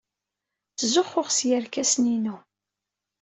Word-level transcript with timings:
Ttzuxxuɣ 0.71 1.27
s 1.31 1.39
yerkasen-inu. 1.47 2.35